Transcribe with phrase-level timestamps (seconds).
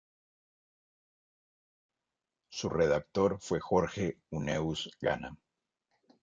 [2.49, 5.37] Su redactor fue Jorge Huneeus Gana.